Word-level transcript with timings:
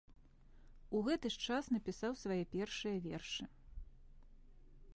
У 0.99 1.01
гэты 1.07 1.31
ж 1.35 1.49
час 1.49 1.63
напісаў 1.75 2.11
свае 2.23 2.39
першыя 2.55 2.97
вершы. 3.07 3.45